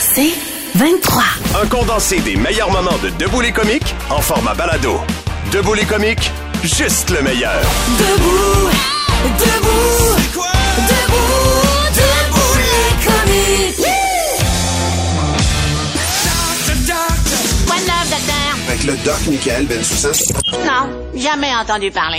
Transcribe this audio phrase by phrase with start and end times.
[0.00, 0.34] C'est
[0.74, 1.22] 23.
[1.62, 5.00] Un condensé des meilleurs moments de Debout les comiques en format balado.
[5.52, 6.30] Debout les comiques,
[6.62, 7.60] juste le meilleur.
[7.98, 8.70] Debout,
[9.38, 10.16] debout,
[10.88, 11.28] debout,
[11.94, 13.86] debout les comiques.
[17.66, 18.56] Quoi de neuf, docteur?
[18.68, 20.12] Avec le doc Michael Bensoussan.
[20.64, 22.18] Non, jamais entendu parler.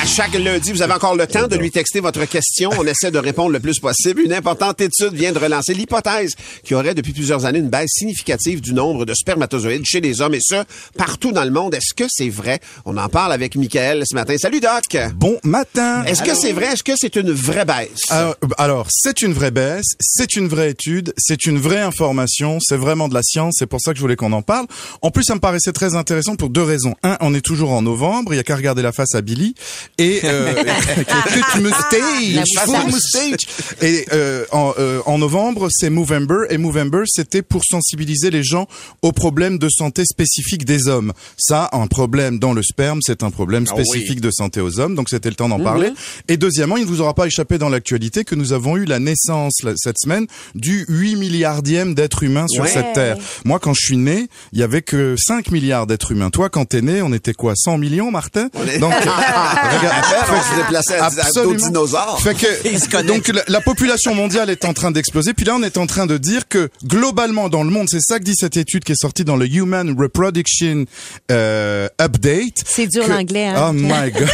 [0.00, 2.70] À chaque lundi, vous avez encore le temps de lui texter votre question.
[2.78, 4.20] On essaie de répondre le plus possible.
[4.20, 7.90] Une importante étude vient de relancer l'hypothèse qu'il y aurait depuis plusieurs années une baisse
[7.90, 10.64] significative du nombre de spermatozoïdes chez les hommes et ça,
[10.96, 11.74] partout dans le monde.
[11.74, 12.60] Est-ce que c'est vrai?
[12.84, 14.36] On en parle avec Michael ce matin.
[14.38, 14.96] Salut Doc!
[15.16, 16.04] Bon matin.
[16.04, 16.66] Est-ce que c'est vrai?
[16.74, 18.02] Est-ce que c'est une vraie baisse?
[18.10, 22.76] Alors, alors, c'est une vraie baisse, c'est une vraie étude, c'est une vraie information, c'est
[22.76, 24.68] vraiment de la science, c'est pour ça que je voulais qu'on en parle.
[25.02, 26.94] En plus, ça me paraissait très intéressant pour deux raisons.
[27.02, 29.56] Un, on est toujours en novembre, il y a qu'à regarder la face à Billy
[29.98, 30.54] et euh,
[30.96, 33.40] toute moustache, full moustache.
[33.82, 38.66] Et euh, en, euh, en novembre, c'est Movember et Movember, c'était pour sensibiliser les gens
[39.02, 41.12] aux problèmes de santé spécifiques des hommes.
[41.36, 43.84] Ça, un problème dans le sperme, c'est un problème Ah oui.
[43.84, 45.90] spécifique de santé aux hommes, donc c'était le temps d'en parler.
[46.28, 48.98] Et deuxièmement, il ne vous aura pas échappé dans l'actualité que nous avons eu la
[49.00, 52.68] naissance cette semaine du 8 milliardième d'êtres humains sur Ouais.
[52.70, 53.16] cette terre.
[53.44, 56.30] Moi, quand je suis né, il y avait que 5 milliards d'êtres humains.
[56.30, 58.48] Toi, quand t'es né, on était quoi 100 millions, Martin?
[58.80, 61.10] Donc, regarde, se déplaçait à,
[61.56, 62.20] dinosaures.
[62.22, 65.34] fait que donc la, la population mondiale est en train d'exploser.
[65.34, 68.18] Puis là, on est en train de dire que globalement dans le monde, c'est ça
[68.18, 70.84] que dit cette étude qui est sortie dans le Human Reproduction
[71.30, 72.62] euh, Update.
[72.66, 73.68] C'est dur que- l'anglais, hein?
[73.70, 74.28] Oh my god,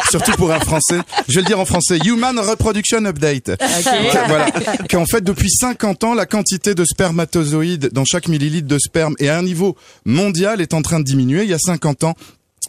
[0.10, 0.98] surtout pour un français.
[1.28, 1.98] Je vais le dire en français.
[2.04, 3.56] Human Reproduction Update.
[3.56, 4.46] Que- voilà.
[4.90, 9.28] Qu'en fait, depuis 50 ans, la quantité de spermatozoïdes dans chaque millilitre de sperme et
[9.28, 11.42] à un niveau mondial est en train de diminuer.
[11.44, 12.14] Il y a 50 ans,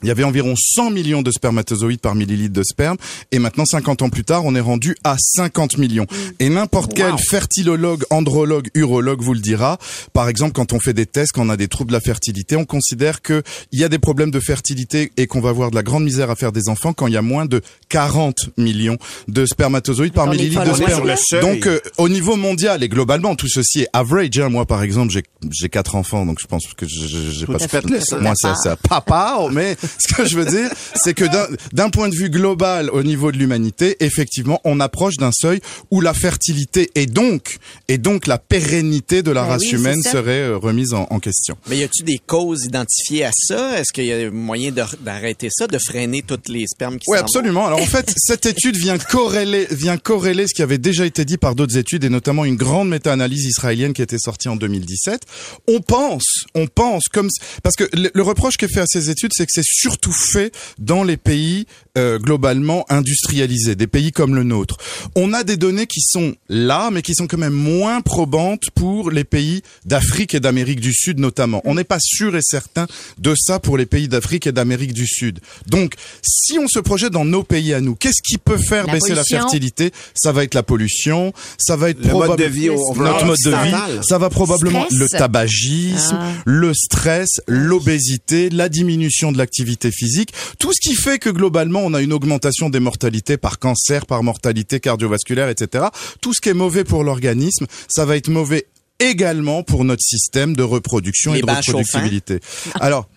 [0.03, 2.97] il y avait environ 100 millions de spermatozoïdes par millilitre de sperme
[3.31, 6.07] et maintenant 50 ans plus tard, on est rendu à 50 millions.
[6.39, 9.77] Et n'importe quel fertilologue, andrologue, urologue vous le dira.
[10.13, 12.55] Par exemple, quand on fait des tests, quand on a des troubles de la fertilité,
[12.55, 15.75] on considère que il y a des problèmes de fertilité et qu'on va avoir de
[15.75, 18.97] la grande misère à faire des enfants quand il y a moins de 40 millions
[19.27, 21.01] de spermatozoïdes par millilitre de sperme.
[21.41, 24.39] Donc euh, au niveau mondial et globalement, tout ceci est average.
[24.39, 24.49] hein.
[24.49, 28.19] Moi, par exemple, j'ai j'ai quatre enfants, donc je pense que j'ai pas ça.
[28.19, 28.75] moi, c'est ça.
[28.75, 31.25] Papa, mais ce que je veux dire, c'est que
[31.73, 35.59] d'un- point de vue global, au niveau de l'humanité, effectivement, on approche d'un seuil
[35.91, 37.57] où la fertilité et donc,
[37.89, 41.19] et donc la pérennité de la Ben race oui, humaine serait euh, remise en, en
[41.19, 41.57] question.
[41.69, 43.79] Mais y a-tu des causes identifiées à ça?
[43.79, 44.71] Est-ce qu'il y a moyen
[45.01, 47.23] d'arrêter ça, de freiner toutes les spermes qui Oui, vont?
[47.23, 47.67] absolument.
[47.67, 51.37] Alors en fait, cette étude vient corréler, vient corréler ce qui avait déjà été dit
[51.37, 55.21] par d'autres études et notamment une grande méta-analyse israélienne qui était sortie en 2017.
[55.67, 57.27] On pense, on pense comme
[57.63, 60.13] parce que le, le reproche qui est fait à ces études, c'est que c'est surtout
[60.13, 61.65] fait dans les pays
[61.97, 64.77] euh, globalement industrialisés, des pays comme le nôtre.
[65.15, 69.11] On a des données qui sont là, mais qui sont quand même moins probantes pour
[69.11, 71.61] les pays d'Afrique et d'Amérique du Sud notamment.
[71.65, 72.87] On n'est pas sûr et certain
[73.17, 75.39] de ça pour les pays d'Afrique et d'Amérique du Sud.
[75.67, 78.93] Donc, si on se projette dans nos pays à nous, qu'est-ce qui peut faire La
[78.93, 79.37] baisser pollution.
[79.37, 79.91] la fertilité?
[80.15, 83.25] Ça va être la pollution, ça va être Le mode probable- de vie au- notre
[83.25, 84.99] mode de vie, ça va probablement Stress.
[84.99, 86.31] le tabagisme, Ah.
[86.45, 91.93] le stress, l'obésité, la diminution de l'activité physique, tout ce qui fait que globalement on
[91.93, 95.85] a une augmentation des mortalités par cancer, par mortalité cardiovasculaire, etc.
[96.21, 98.67] Tout ce qui est mauvais pour l'organisme, ça va être mauvais
[98.99, 102.39] également pour notre système de reproduction Les et de bains reproductibilité.
[102.79, 103.07] Alors,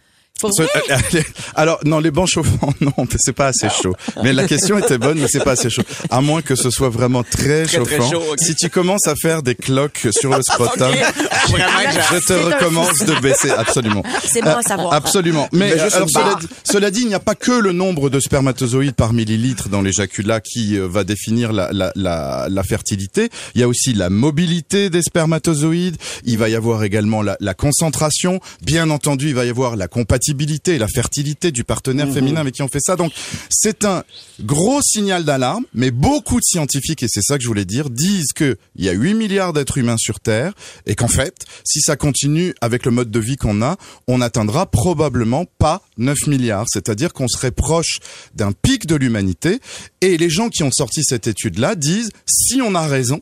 [0.40, 1.22] Pour ce- euh,
[1.54, 3.94] alors non, les bancs chauffants, non, c'est pas assez chaud.
[4.24, 5.82] Mais la question était bonne, mais c'est pas assez chaud.
[6.10, 8.10] À moins que ce soit vraiment très, Très, très chauffant.
[8.10, 8.34] chaud.
[8.38, 10.92] Si tu commences à faire des cloques sur le scrotum,
[11.48, 11.66] Vraiment,
[12.12, 14.02] je te recommande de baisser, absolument.
[14.24, 14.92] C'est bon à savoir.
[14.92, 15.48] Absolument.
[15.52, 18.94] Mais, euh, alors, cela, cela dit, il n'y a pas que le nombre de spermatozoïdes
[18.96, 23.28] par millilitre dans l'éjaculat qui euh, va définir la, la, la, la fertilité.
[23.54, 25.96] Il y a aussi la mobilité des spermatozoïdes.
[26.24, 28.40] Il va y avoir également la, la concentration.
[28.62, 30.23] Bien entendu, il va y avoir la compatibilité,
[30.78, 32.96] la fertilité du partenaire féminin avec qui on fait ça.
[32.96, 33.12] Donc,
[33.50, 34.04] c'est un
[34.40, 38.32] gros signal d'alarme, mais beaucoup de scientifiques, et c'est ça que je voulais dire, disent
[38.34, 40.52] que il y a 8 milliards d'êtres humains sur Terre
[40.86, 43.76] et qu'en fait, si ça continue avec le mode de vie qu'on a,
[44.06, 46.66] on n'atteindra probablement pas 9 milliards.
[46.68, 47.98] C'est-à-dire qu'on serait proche
[48.34, 49.60] d'un pic de l'humanité.
[50.00, 53.20] Et les gens qui ont sorti cette étude-là disent, si on a raison,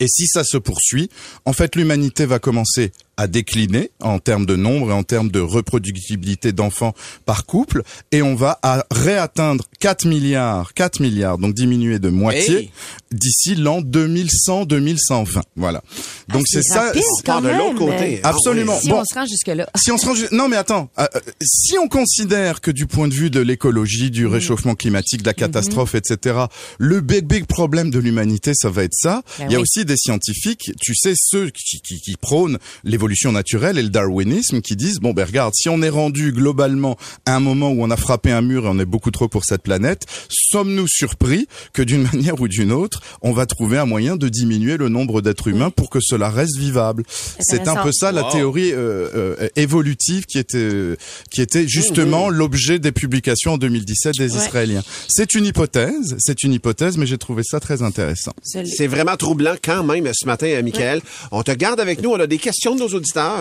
[0.00, 1.10] Et si ça se poursuit,
[1.44, 2.90] en fait, l'humanité va commencer
[3.20, 6.94] à décliner en termes de nombre et en termes de reproductibilité d'enfants
[7.26, 7.82] par couple,
[8.12, 12.70] et on va à réatteindre 4 milliards, 4 milliards, donc diminuer de moitié Hey.
[13.12, 15.42] d'ici l'an 2100-2120.
[15.56, 15.82] Voilà.
[16.28, 16.92] Donc c'est ça.
[16.94, 17.58] On part quand de même.
[17.58, 18.20] l'autre côté.
[18.22, 18.78] Absolument.
[18.80, 19.00] Si Bon.
[19.00, 19.68] on se rend jusque-là.
[19.76, 23.08] Si on se rend non mais attends, euh, euh, si on considère que du point
[23.08, 26.38] de vue de l'écologie, du réchauffement climatique, de la catastrophe, etc.,
[26.78, 29.22] le big big problème de l'humanité, ça va être ça.
[29.38, 29.62] Ben Il y a oui.
[29.62, 34.60] aussi des scientifiques, tu sais ceux qui, qui, qui prônent l'évolution naturelle et le darwinisme,
[34.60, 36.96] qui disent bon ben regarde, si on est rendu globalement
[37.26, 39.44] à un moment où on a frappé un mur et on est beaucoup trop pour
[39.44, 44.16] cette planète, sommes-nous surpris que d'une manière ou d'une autre, on va trouver un moyen
[44.16, 47.04] de diminuer le nombre d'êtres humains pour que cela reste vivable?
[47.40, 48.32] C'est un peu ça la Wow.
[48.32, 49.08] théorie euh,
[49.40, 50.70] euh, évolutive qui était
[51.30, 54.38] qui était justement l'objet des publications en 2017 des Ouais.
[54.44, 54.82] Israéliens.
[55.08, 58.32] C'est une hypothèse, c'est une hypothèse, mais j'ai trouvé ça très intéressant.
[58.42, 61.00] C'est vraiment troublant quand même ce matin, euh, Michael.
[61.32, 62.10] On te garde avec nous.
[62.10, 62.99] On a des questions de nos auditeurs.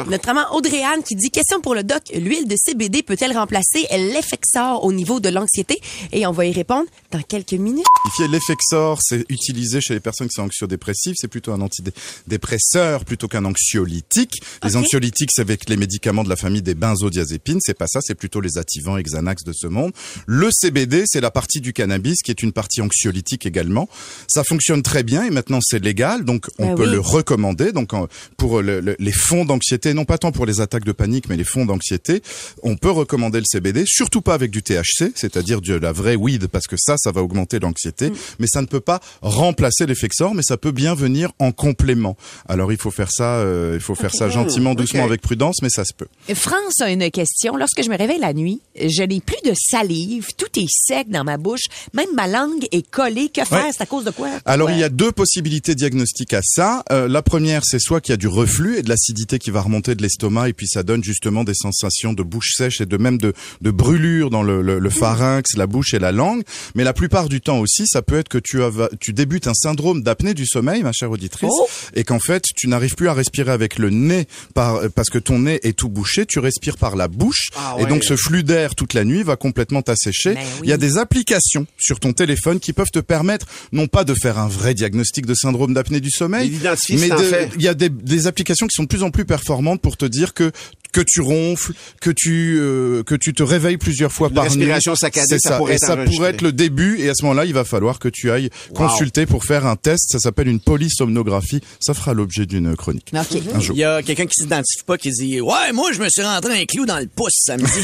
[0.09, 4.91] Notamment Audrey-Anne qui dit question pour le doc, l'huile de CBD peut-elle remplacer l'effexor au
[4.93, 5.79] niveau de l'anxiété?
[6.11, 7.85] Et on va y répondre dans quelques minutes.
[8.29, 13.45] L'effexor, c'est utilisé chez les personnes qui sont anxiodépressives, c'est plutôt un antidépresseur plutôt qu'un
[13.45, 14.41] anxiolytique.
[14.63, 14.83] Les Ok.
[14.83, 18.41] anxiolytiques, c'est avec les médicaments de la famille des benzodiazépines, c'est pas ça, c'est plutôt
[18.41, 19.91] les activants Xanax de ce monde.
[20.27, 23.87] Le CBD, c'est la partie du cannabis qui est une partie anxiolytique également.
[24.27, 26.91] Ça fonctionne très bien et maintenant c'est légal, donc on Ben peut oui.
[26.93, 27.71] le recommander.
[27.71, 27.91] Donc
[28.37, 31.35] pour le- le- les fonds d'anxiété, non pas tant pour les attaques de panique, mais
[31.35, 32.21] les fonds d'anxiété,
[32.63, 36.47] on peut recommander le CBD, surtout pas avec du THC, c'est-à-dire de la vraie weed,
[36.47, 40.43] parce que ça, ça va augmenter l'anxiété, mais ça ne peut pas remplacer l'effexor, mais
[40.43, 42.15] ça peut bien venir en complément.
[42.47, 45.09] Alors il faut faire ça, euh, il faut faire ça gentiment, doucement, ok.
[45.09, 46.07] avec prudence, mais ça se peut.
[46.35, 47.57] France a une question.
[47.57, 51.23] Lorsque je me réveille la nuit, je n'ai plus de salive, tout est sec dans
[51.23, 51.63] ma bouche,
[51.93, 53.29] même ma langue est collée.
[53.29, 53.65] Que faire?
[53.65, 53.71] Ouais.
[53.75, 54.29] C'est à cause de quoi?
[54.45, 54.75] Alors Ouais.
[54.75, 56.83] il y a deux possibilités diagnostiques à ça.
[56.91, 59.61] Euh, la première, c'est soit qu'il y a du reflux et de l'acidité qui va
[59.61, 62.97] remonter de l'estomac et puis ça donne justement des sensations de bouche sèche et de
[62.97, 66.41] même de, de brûlure dans le, le, le pharynx, la bouche et la langue.
[66.75, 69.53] Mais la plupart du temps aussi, ça peut être que tu, as, tu débutes un
[69.53, 71.67] syndrome d'apnée du sommeil, ma chère auditrice, Oh.
[71.93, 75.39] et qu'en fait tu n'arrives plus à respirer avec le nez par, parce que ton
[75.39, 76.25] nez est tout bouché.
[76.25, 77.89] Tu respires par la bouche Ah et ouais.
[77.89, 80.31] donc ce flux d'air toute la nuit va complètement t'assécher.
[80.35, 80.59] Oui.
[80.63, 84.13] Il y a des applications sur ton téléphone qui peuvent te permettre non pas de
[84.13, 87.73] faire un vrai diagnostic de syndrome d'apnée du sommeil, Mais mais de- il y a
[87.73, 90.51] des, des applications qui sont de plus en plus performantes pour te dire que
[90.91, 94.49] que tu ronfles, que tu euh, que tu te réveilles plusieurs fois Une par nuit.
[94.55, 95.57] respiration saccadée, C'est ça ça.
[95.57, 96.99] pourrait et être ça pourrait être le début.
[96.99, 100.09] Et à ce moment-là, il va falloir que tu ailles consulter pour faire un test.
[100.11, 101.61] Ça s'appelle une polysomnographie.
[101.79, 103.41] Ça fera l'objet d'une chronique OK.
[103.53, 103.75] un jour.
[103.75, 106.59] Il y a quelqu'un qui s'identifie pas qui dit Ouais, moi, je me suis rentré
[106.61, 107.69] un clou dans le pouce samedi.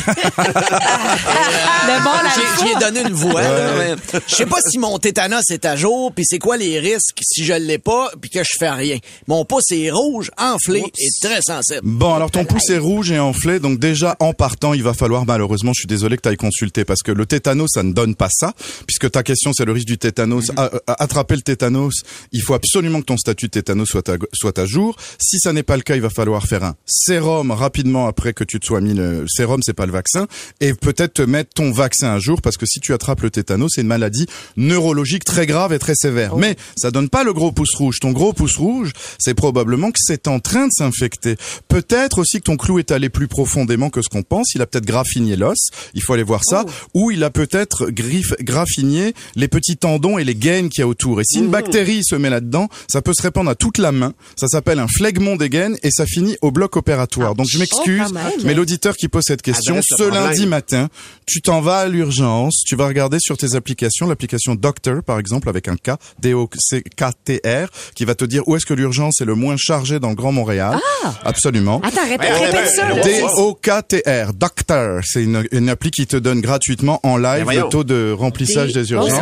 [1.88, 3.42] Le bon, la J'ai- J'y ai donné une voix.
[3.42, 3.96] là, mais
[4.28, 7.44] Je sais pas si mon tétanos est à jour, puis c'est quoi les risques si
[7.46, 8.98] je l'ai pas, puis que je fais rien.
[9.28, 11.82] Mon pouce est rouge, enflé et très sensible.
[11.84, 15.26] Bon, alors ton pouce est rouge et enflé, donc déjà en partant, il va falloir
[15.26, 18.16] malheureusement, je suis désolé que tu ailles consulter parce que le tétanos, ça ne donne
[18.16, 18.54] pas ça,
[18.88, 20.50] puisque ta question c'est le risque du tétanos.
[20.52, 20.58] Mhm.
[20.58, 24.16] À- à- attraper le tétanos, il faut absolument que ton statut de tétanos soit à,
[24.34, 24.96] soit à jour.
[25.20, 28.44] Si ça n'est pas le cas, il va falloir faire un sérum rapidement après que
[28.44, 30.28] tu te sois mis le sérum, c'est pas le vaccin,
[30.62, 33.72] et peut-être te mettre ton vaccin à jour parce que si tu attrapes le tétanos,
[33.76, 34.26] c'est une maladie
[34.58, 36.32] neurologique très grave et très sévère.
[36.36, 36.38] Oh.
[36.38, 38.00] Mais ça donne pas le gros pouce rouge.
[38.00, 41.36] Ton gros pouce rouge, c'est probablement que c'est en train de s'infecter.
[41.68, 44.54] Peut-être aussi que ton clou est allé plus profondément que ce qu'on pense.
[44.56, 45.58] Il a peut-être graffiné l'os.
[45.94, 46.66] Il faut aller voir ça.
[46.94, 50.88] Ou il a peut-être griffe- graffiné les petits tendons et les gaines qu'il y a
[50.88, 51.22] autour.
[51.22, 54.14] Et si une bactérie se met là-dedans, ça peut se répandre à toute la main.
[54.36, 57.36] Ça s'appelle un phlegmon des gaines et ça finit au bloc opératoire.
[57.36, 60.24] Donc je m'excuse, Oh, mais l'auditeur qui pose cette question, Adresse le ce problème.
[60.26, 60.88] lundi matin,
[61.26, 65.50] tu t'en vas à l'urgence, tu vas regarder sur tes applications, l'application Doctor par exemple
[65.50, 69.56] avec un K, D-O-C-K-T-R, qui va te dire où est-ce que l'urgence est le moins
[69.58, 70.78] chargée dans le Grand Montréal.
[71.24, 71.82] Absolument.
[71.84, 72.94] Attends, répète, Ben, répète ben, ça.
[73.02, 75.02] D-O-K-T-R, Doctor.
[75.06, 78.92] C'est une, une appli qui te donne gratuitement en live le taux de remplissage des
[78.92, 79.20] urgences.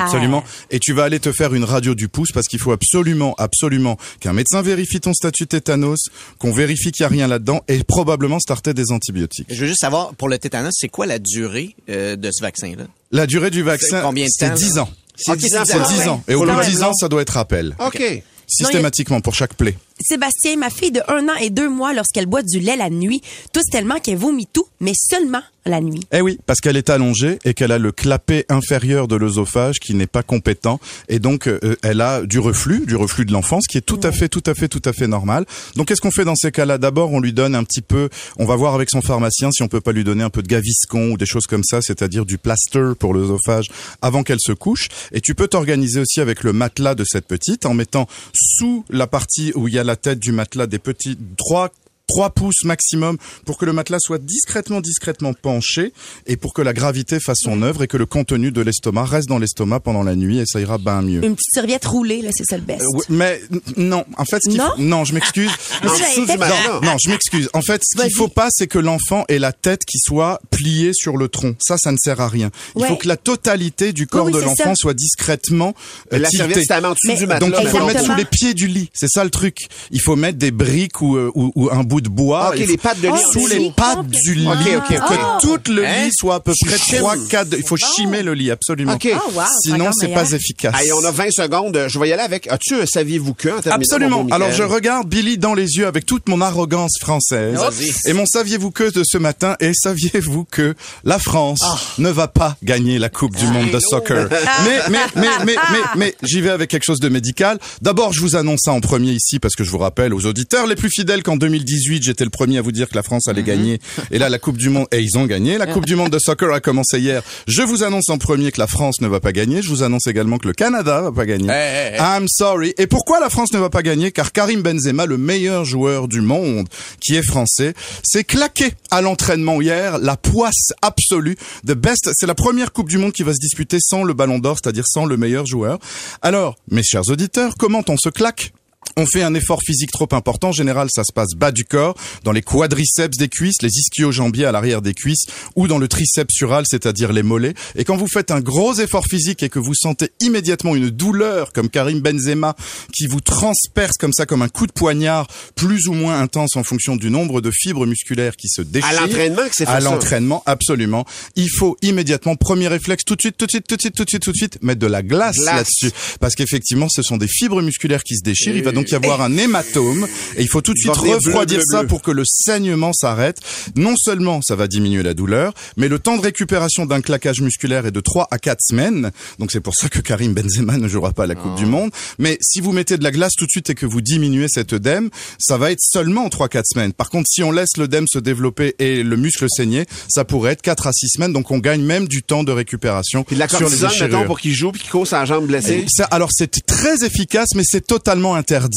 [0.00, 0.42] Absolument.
[0.70, 3.96] Et tu vas aller te faire une radio du pouce parce qu'il faut absolument, absolument
[4.20, 8.38] qu'un médecin vérifie ton statut tétanos, qu'on vérifie qu'il n'y a rien là-dedans et probablement
[8.38, 9.46] starter des antibiotiques.
[9.50, 12.84] Je veux juste savoir, pour le tétanos, c'est quoi la durée euh, de ce vaccin-là?
[13.12, 14.82] La durée du vaccin, C'est combien de c'est temps, 10 là?
[14.82, 14.88] ans.
[15.16, 16.22] C'est Ok, 10 ans, c'est C'est pour- 10 ans.
[16.28, 17.76] Et au bout de 10 mettre ans, ça doit être rappel.
[17.78, 18.02] OK.
[18.46, 19.76] Systématiquement pour chaque plaie.
[20.00, 23.22] Sébastien, ma fille de un an et deux mois, lorsqu'elle boit du lait la nuit,
[23.52, 26.00] tousse tellement qu'elle vomit tout, mais seulement la nuit.
[26.12, 29.94] Eh oui, parce qu'elle est allongée et qu'elle a le clapet inférieur de l'œsophage qui
[29.94, 33.78] n'est pas compétent et donc euh, elle a du reflux, du reflux de l'enfance qui
[33.78, 35.46] est tout à fait, tout à fait, tout à fait normal.
[35.76, 36.78] Donc qu'est-ce qu'on fait dans ces cas-là?
[36.78, 39.68] D'abord, on lui donne un petit peu, on va voir avec son pharmacien si on
[39.68, 42.38] peut pas lui donner un peu de gaviscon ou des choses comme ça, c'est-à-dire du
[42.38, 43.70] plaster pour l'œsophage
[44.02, 44.88] avant qu'elle se couche.
[45.12, 49.06] Et tu peux t'organiser aussi avec le matelas de cette petite en mettant sous la
[49.06, 51.70] partie où il y a la tête du matelas des petits trois
[52.06, 55.92] 3 pouces maximum pour que le matelas soit discrètement, discrètement penché
[56.26, 59.28] et pour que la gravité fasse son œuvre et que le contenu de l'estomac reste
[59.28, 61.24] dans l'estomac pendant la nuit et ça ira bien mieux.
[61.24, 62.82] Une petite serviette roulée, là, c'est ça le best.
[62.82, 63.40] Euh, oui, mais
[63.76, 64.70] non, en fait, ce qu'il Non?
[64.76, 65.50] faut- non, je m'excuse.
[66.28, 67.48] Mais non, non, je m'excuse.
[67.54, 70.90] En fait, ce qu'il faut pas, c'est que l'enfant ait la tête qui soit pliée
[70.94, 71.54] sur le tronc.
[71.60, 72.50] Ça, ça ne sert à rien.
[72.76, 72.88] Il Ouais.
[72.88, 74.74] faut que la totalité du corps oui, de l'enfant ça.
[74.76, 75.74] soit discrètement
[76.12, 77.50] euh, La serviette, c'est à en dessous Mais- du matelas.
[77.50, 78.90] Donc il faut le mettre sous les pieds du lit.
[78.92, 79.56] C'est ça le truc.
[79.90, 82.46] Il faut mettre des briques ou, euh, ou, ou un bout de bois.
[82.46, 83.14] Ah, ok, les pattes de lit.
[83.14, 84.46] Oh, sous les bon, pattes du lit.
[84.46, 85.08] Ok, ok, ok.
[85.08, 86.04] Que tout le Hein?
[86.06, 86.98] lit soit à peu près chimes.
[86.98, 87.48] 3, 4.
[87.58, 88.94] Il faut chimer le lit, absolument.
[88.94, 89.08] Ok.
[89.14, 90.74] Oh, wow, Sinon, c'est pas efficace.
[90.78, 91.84] Allez, on a 20 secondes.
[91.88, 92.46] Je vais y aller avec.
[92.48, 94.26] As-tu un saviez-vous que Absolument.
[94.30, 97.58] Alors je regarde Billy dans les yeux avec toute mon arrogance française.
[98.06, 99.56] Et mon saviez-vous que de ce matin?
[99.60, 100.74] Est saviez-vous que
[101.04, 101.76] la France Ah.
[101.98, 104.28] ne va pas gagner la Coupe du monde de soccer?
[104.64, 107.58] Mais mais mais mais mais mais j'y vais avec quelque chose de médical.
[107.82, 110.66] D'abord, je vous annonce ça en premier ici parce que je vous rappelle aux auditeurs
[110.66, 111.64] les plus fidèles qu'en 2018,
[112.02, 113.78] j'étais le premier à vous dire que la France allait gagner.
[114.10, 115.58] Et là la Coupe du monde et ils ont gagné.
[115.58, 117.22] La Coupe du monde de soccer a commencé hier.
[117.46, 119.62] Je vous annonce en premier que la France ne va pas gagner.
[119.62, 121.48] Je vous annonce également que le Canada va pas gagner.
[121.50, 122.00] Hey, hey, hey.
[122.00, 122.74] I'm sorry.
[122.78, 124.12] Et pourquoi la France ne va pas gagner?
[124.12, 126.68] Car Karim Benzema, le meilleur joueur du monde,
[127.00, 131.36] qui est français, s'est claqué à l'entraînement hier, la poisse absolue,
[131.66, 132.10] the best.
[132.14, 134.84] C'est la première Coupe du Monde qui va se disputer sans le Ballon d'Or, c'est-à-dire
[134.86, 135.78] sans le meilleur joueur.
[136.22, 138.52] Alors, mes chers auditeurs, comment on se claque?
[138.96, 140.48] On fait un effort physique trop important.
[140.48, 144.44] En général, ça se passe bas du corps, dans les quadriceps des cuisses, les ischio-jambiers
[144.46, 147.54] à l'arrière des cuisses, ou dans le triceps sural, c'est-à-dire les mollets.
[147.76, 151.52] Et quand vous faites un gros effort physique et que vous sentez immédiatement une douleur,
[151.52, 152.54] comme Karim Benzema,
[152.92, 156.62] qui vous transperce comme ça, comme un coup de poignard, plus ou moins intense en
[156.62, 158.88] fonction du nombre de fibres musculaires qui se déchirent.
[158.88, 161.04] À l'entraînement que c'est À l'entraînement, absolument.
[161.36, 164.04] Il faut immédiatement, premier réflexe, tout de suite, tout de suite, tout de suite, tout
[164.04, 165.56] de suite, tout de suite, mettre de la glace, Glace.
[165.56, 165.90] là-dessus.
[166.20, 168.56] Parce qu'effectivement, ce sont des fibres musculaires qui se déchirent.
[168.56, 171.64] Il va donc y avoir un hématome et il faut tout de suite refroidir bleu,
[171.64, 171.88] bleu, ça bleu.
[171.88, 173.38] pour que le saignement s'arrête.
[173.76, 177.86] Non seulement ça va diminuer la douleur, mais le temps de récupération d'un claquage musculaire
[177.86, 179.10] est de 3 à 4 semaines.
[179.38, 181.58] Donc c'est pour ça que Karim Benzema ne jouera pas à la Coupe Ah.
[181.58, 181.90] du Monde.
[182.18, 184.72] Mais si vous mettez de la glace tout de suite et que vous diminuez cet
[184.72, 186.92] œdème, ça va être seulement 3-4 semaines.
[186.92, 190.62] Par contre, si on laisse l'œdème se développer et le muscle saigner, ça pourrait être
[190.62, 191.32] 4 à 6 semaines.
[191.32, 194.24] Donc on gagne même du temps de récupération Puis de la sur les déchirures.
[194.26, 195.84] pour qu'il joue puis qu'il cause sa jambe blessée.
[195.84, 198.73] Et ça, alors c'est très efficace, mais c'est totalement interdit.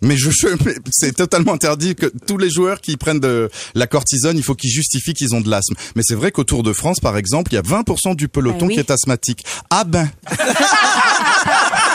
[0.00, 0.30] Mais je,
[0.90, 4.70] c'est totalement interdit que tous les joueurs qui prennent de la cortisone, il faut qu'ils
[4.70, 5.74] justifient qu'ils ont de l'asthme.
[5.94, 8.66] Mais c'est vrai qu'au Tour de France, par exemple, il y a 20% du peloton
[8.66, 8.74] Ben oui.
[8.74, 9.44] qui est asthmatique.
[9.70, 10.10] Ah ben.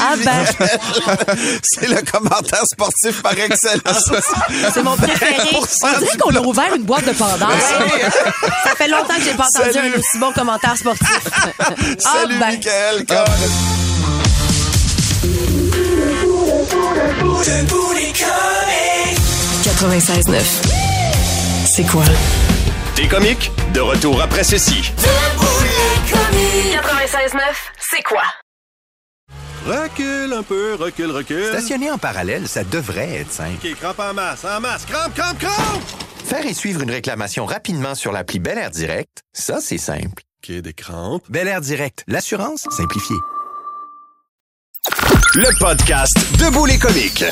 [0.00, 0.44] Ah ben,
[1.62, 4.10] C'est le commentaire sportif par excellence.
[4.72, 5.36] c'est mon préféré.
[5.82, 7.50] On dirait qu'on a ouvert une boîte de Pandore.
[8.64, 9.94] Ça fait longtemps que j'ai pas entendu Salut.
[9.94, 11.20] un aussi bon commentaire sportif.
[11.98, 13.04] Salut, ah ben, Michael.
[19.64, 20.40] 96.9.
[21.66, 22.02] C'est quoi?
[22.96, 24.92] Des comiques, de retour après ceci.
[26.32, 27.40] 96.9.
[27.78, 28.22] C'est quoi?
[29.66, 31.46] Recule un peu, recule, recule.
[31.52, 33.66] Stationner en parallèle, ça devrait être simple.
[33.66, 35.82] OK, crampe en masse, en masse, crampe, crampe, crampe!
[36.24, 40.22] Faire et suivre une réclamation rapidement sur l'appli Bel Air Direct, ça, c'est simple.
[40.44, 41.24] OK, des crampes.
[41.30, 43.16] Bel Air Direct, l'assurance simplifiée.
[45.34, 47.24] Le podcast Debout les comiques.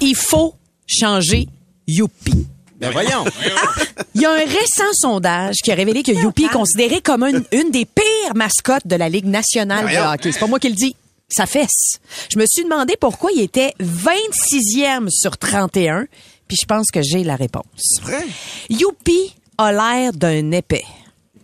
[0.00, 0.54] il faut
[0.86, 1.48] changer
[1.86, 2.46] Youpi.
[2.80, 3.24] Ben voyons.
[4.14, 7.44] Il y a un récent sondage qui a révélé que Youpi est considéré comme une,
[7.52, 10.30] une des pires mascottes de la Ligue nationale de hockey.
[10.32, 10.94] C'est pas moi qui le dis.
[11.28, 11.98] Ça fesse.
[12.30, 16.06] Je me suis demandé pourquoi il était 26e sur 31,
[16.46, 17.96] puis je pense que j'ai la réponse.
[18.70, 20.84] Youpi a l'air d'un épais.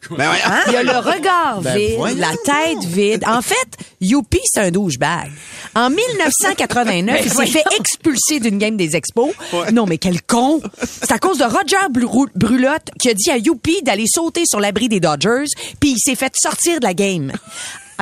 [0.08, 0.32] Ben voyons.
[0.46, 0.60] Hein?
[0.68, 2.16] Il a le regard Ben vide, voyons.
[2.18, 3.24] la tête vide.
[3.26, 3.56] En fait,
[4.00, 5.30] Youpi, c'est un douchebag.
[5.74, 9.32] En 1989, il s'est fait expulser d'une game des expos.
[9.72, 10.60] Non, mais quel con!
[10.82, 14.58] C'est à cause de Roger Bru- Brulotte qui a dit à Youpi d'aller sauter sur
[14.60, 15.44] l'abri des Dodgers,
[15.80, 17.32] puis il s'est fait sortir de la game.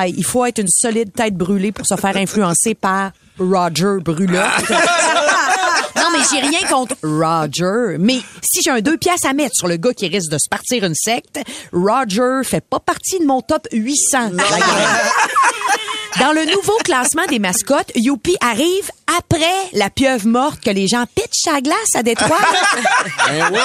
[0.07, 4.45] Il faut être une solide tête brûlée pour se faire influencer par Roger Brulotte.
[5.99, 7.97] Non, mais j'ai rien contre Roger.
[7.99, 10.47] Mais si j'ai un deux pièces à mettre sur le gars qui risque de se
[10.49, 11.39] partir une secte,
[11.73, 14.29] Roger fait pas partie de mon top 800.
[14.29, 14.59] de la gang.
[16.19, 18.89] Dans le nouveau classement des mascottes, Youpi arrive
[19.19, 22.39] après la pieuvre morte que les gens pitchent à la glace à Détroit.
[23.27, 23.59] Ben oui.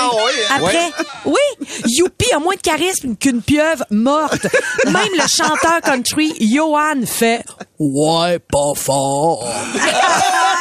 [0.54, 0.90] Après,
[1.24, 4.46] oui, Youpi a moins de charisme qu'une pieuvre morte.
[4.84, 7.42] Même le chanteur country Johan fait
[7.78, 9.44] Ouais, pas fort.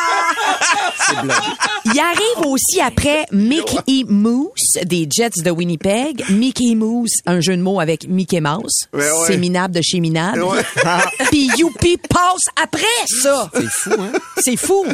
[1.86, 6.24] Il arrive aussi après Mickey Mouse des Jets de Winnipeg.
[6.30, 8.86] Mickey Mouse, un jeu de mots avec Mickey Mouse.
[8.94, 9.12] Ouais, ouais.
[9.28, 10.44] C'est minable de chez minable.
[10.44, 10.62] Ouais.
[11.32, 12.82] Puis Youpi passe après
[13.22, 13.50] ça.
[13.54, 14.12] C'est fou, hein?
[14.42, 14.86] C'est fou.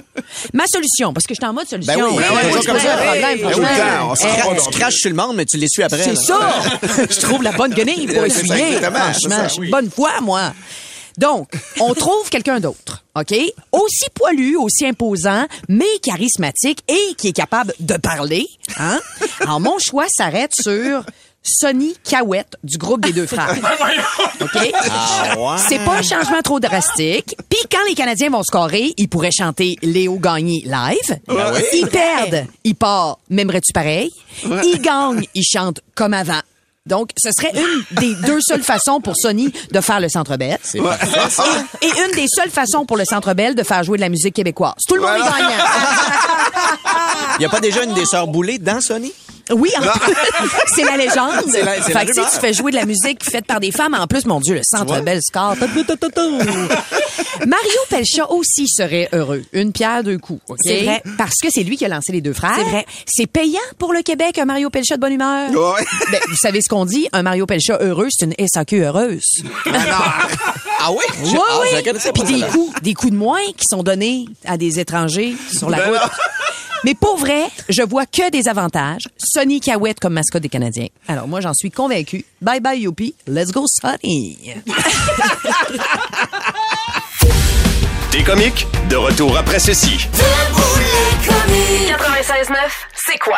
[0.53, 1.93] Ma solution, parce que je suis en mode solution.
[1.95, 2.97] Ben oui, Ouais, ben oui, ouais, toujours c'est comme ça.
[2.97, 3.53] problème, Ben oui,
[4.09, 6.03] on se Eh, craches sur le monde, mais tu l'essuies après.
[6.03, 6.51] c'est ça.
[7.09, 8.79] je trouve la bonne guenille pour essuyer.
[8.81, 10.53] Franchement, ça, bonne foi, moi.
[11.19, 11.49] Donc,
[11.81, 13.33] on trouve quelqu'un d'autre, OK?
[13.73, 18.47] Aussi poilu, aussi imposant, mais charismatique et qui est capable de parler.
[18.77, 18.99] Hein?
[19.41, 21.03] Alors, mon choix s'arrête sur
[21.43, 23.53] Sonny Cahouette du groupe des deux frères.
[24.41, 24.71] OK?
[24.89, 25.57] Ah ouais.
[25.67, 27.35] C'est pas un changement trop drastique.
[27.49, 31.19] Puis quand les Canadiens vont scorer, ils pourraient chanter Léo Gagné live.
[31.27, 31.35] Oui.
[31.73, 34.13] Ils perdent, ils partent, m'aimerais-tu pareil?
[34.45, 36.39] Ils gagnent, ils chantent comme avant.
[36.87, 40.57] Donc, ce serait une des deux seules façons pour Sony de faire le Centre Bell.
[40.73, 44.09] Et, et une des seules façons pour le Centre Bell de faire jouer de la
[44.09, 44.75] musique québécoise.
[44.87, 45.49] Tout le monde est gagnant.
[47.35, 49.11] Il n'y a pas déjà une des sœurs boulées dans Sony?
[49.51, 49.81] Oui, en-
[50.75, 51.31] c'est la légende.
[51.49, 52.31] C'est la- c'est la fait que, tu sais, rumeur.
[52.33, 53.95] tu fais jouer de la musique faite par des femmes.
[53.99, 55.01] En plus, mon Dieu, le Centre vois?
[55.01, 55.55] Bell score.
[57.47, 59.41] Mario Pelcha aussi serait heureux.
[59.53, 60.41] Une pierre, deux coups.
[60.49, 60.57] OK?
[60.63, 61.01] C'est vrai.
[61.17, 62.53] Parce que c'est lui qui a lancé les deux frères.
[62.57, 62.85] C'est vrai.
[63.07, 65.49] C'est payant pour le Québec, un Mario Pelcha de bonne humeur.
[65.49, 65.83] Ouais.
[66.11, 67.07] Ben, vous savez ce qu'on dit?
[67.11, 69.23] Un Mario Pelcha heureux, c'est une SAQ heureuse.
[70.79, 71.03] Ah oui?
[71.23, 71.67] Oui, ah, oui.
[72.13, 75.77] Puis des coups, des coups de moins qui sont donnés à des étrangers sur la
[75.77, 75.99] Ben route.
[76.85, 79.09] Mais pour vrai, je vois que des avantages.
[79.17, 80.87] Sonny Cahouette comme mascotte des Canadiens.
[81.09, 82.23] Alors moi, j'en suis convaincu.
[82.41, 83.15] Bye bye Youpi.
[83.27, 84.37] Let's go Sonny.
[88.11, 88.65] T'es comique?
[88.89, 89.97] De retour après ceci.
[89.97, 90.07] 96.9,
[92.95, 93.37] c'est quoi?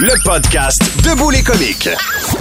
[0.00, 1.88] Le podcast Debout les comiques.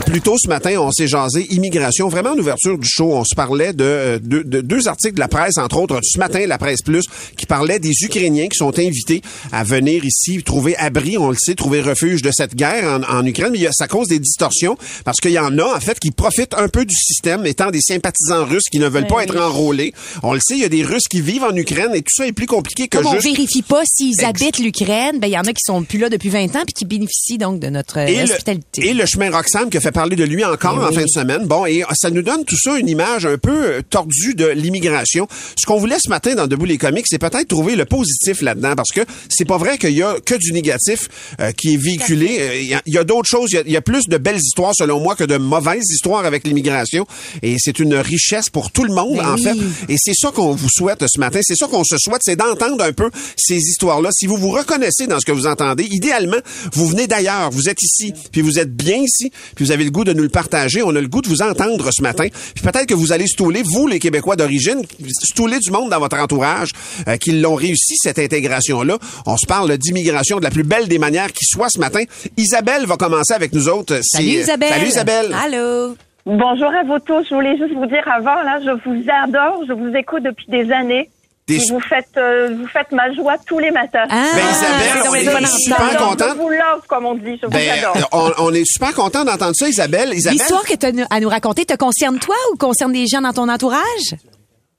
[0.06, 2.08] Plus tôt ce matin, on s'est jasé immigration.
[2.08, 5.20] Vraiment, en ouverture du show, on se parlait de, euh, de- de deux articles de
[5.20, 8.78] la presse, entre autres, ce matin, la presse plus, qui parlait des Ukrainiens qui sont
[8.78, 13.18] invités à venir ici trouver abri, on le sait, trouver refuge de cette guerre en,
[13.18, 13.50] en Ukraine.
[13.52, 16.00] Mais il y a, ça cause des distorsions parce qu'il y en a, en fait,
[16.00, 19.36] qui profitent un peu du système, étant des sympathisants russes qui ne veulent pas être
[19.38, 19.94] enrôlés.
[20.22, 22.28] On le sait, il y a des Russes qui vivent en Ukraine et tout ça
[22.28, 23.26] est plus compliqué que Comme on juste...
[23.26, 26.30] vérifie pas s'ils habitent l'Ukraine, ben il y en a qui sont plus là depuis
[26.30, 28.88] 20 ans puis qui bénéficient donc de notre et le, hospitalité.
[28.90, 31.46] et le chemin Roxham qui a fait parler de lui encore en fin de semaine.
[31.46, 35.28] Bon, et ça nous donne tout ça une image un peu euh, tordue de l'immigration.
[35.58, 38.74] Ce qu'on voulait ce matin dans Debout les comiques, c'est peut-être trouver le positif là-dedans,
[38.76, 41.08] parce que c'est pas vrai qu'il y a que du négatif
[41.40, 42.38] euh, qui est véhiculé.
[42.40, 43.52] Euh, Il y a, il y a d'autres choses.
[43.52, 45.86] Il y a, il y a plus de belles histoires, selon moi, que de mauvaises
[45.92, 47.06] histoires avec l'immigration.
[47.44, 49.44] Et c'est une richesse pour tout le monde, Ben en oui.
[49.44, 49.94] fait.
[49.94, 51.40] Et c'est ça qu'on vous souhaite ce matin.
[51.44, 54.10] C'est ça qu'on se souhaite, c'est d'entendre un peu ces histoires-là.
[54.12, 56.38] Si vous vous reconnaissez dans ce que vous entendez, idéalement,
[56.74, 59.92] vous venez d'ailleurs, vous êtes ici, puis vous êtes bien ici, puis vous avez le
[59.92, 60.82] goût de nous le partager.
[60.84, 62.28] On a le goût de vous entendre ce matin.
[62.56, 64.82] Puis peut-être que vous allez stouler, vous, les Québécois d'origine,
[65.24, 66.70] stouler du monde dans votre entourage
[67.08, 68.98] euh, qui l'ont réussi, cette intégration-là.
[69.26, 72.04] On se parle d'immigration de la plus belle des manières qui soit ce matin.
[72.38, 74.00] Isabelle va commencer avec nous autres.
[74.04, 74.70] C'est- Salut Isabelle.
[74.70, 75.36] Salut Isabelle.
[75.44, 75.96] Allô.
[76.26, 77.26] Bonjour à vous tous.
[77.30, 80.72] Je voulais juste vous dire avant, là, je vous adore, je vous écoute depuis des
[80.74, 81.10] années.
[81.48, 84.04] Des- Et vous faites, euh, vous faites ma joie tous les matins.
[84.10, 86.24] Ah, Ben, Isabelle, on est super contente.
[86.30, 87.40] Je vous love, comme on dit.
[87.42, 88.10] Je vous Ben, adore.
[88.12, 90.14] on, on est super content d'entendre ça, Isabelle.
[90.14, 90.38] Isabelle?
[90.40, 93.32] L'histoire que tu as à nous raconter te concerne toi ou concerne des gens dans
[93.32, 94.14] ton entourage?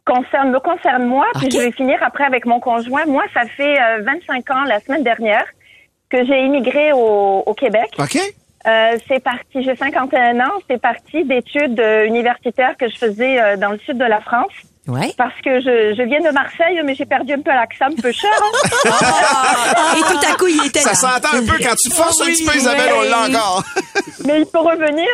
[0.04, 3.04] Concerne, me concerne moi, puis je vais finir après avec mon conjoint.
[3.06, 5.44] Moi, ça fait euh, 25 ans, la semaine dernière,
[6.10, 7.90] que j'ai immigré au, au Québec.
[7.98, 8.18] OK.
[8.66, 13.56] Euh, c'est parti, j'ai 51 ans, c'est parti d'études euh, universitaires que je faisais euh,
[13.56, 14.52] dans le sud de la France.
[14.88, 15.12] Ouais.
[15.18, 18.10] Parce que je, je viens de Marseille, mais j'ai perdu un peu l'accent, un peu
[18.10, 18.30] cher.
[18.42, 18.90] hein.
[19.98, 20.94] Et tout à coup, il était Ça là.
[20.94, 23.62] s'entend un peu quand tu forces un petit peu, Isabelle, on l'a encore.
[24.26, 25.06] mais il peut revenir.